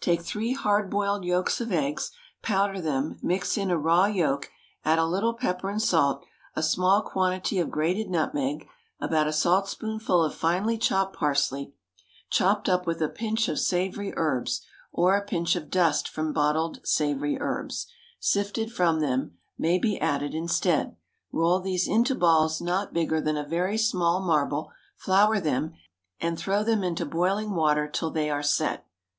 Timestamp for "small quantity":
6.62-7.58